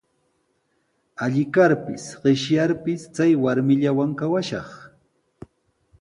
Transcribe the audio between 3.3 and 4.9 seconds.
warmillawan kawashaq.